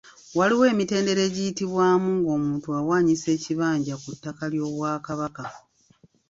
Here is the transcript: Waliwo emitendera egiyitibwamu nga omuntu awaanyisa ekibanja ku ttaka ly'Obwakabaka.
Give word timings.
Waliwo 0.37 0.63
emitendera 0.73 1.21
egiyitibwamu 1.29 2.09
nga 2.17 2.29
omuntu 2.37 2.67
awaanyisa 2.79 3.27
ekibanja 3.35 3.95
ku 4.01 4.09
ttaka 4.15 4.43
ly'Obwakabaka. 4.51 5.43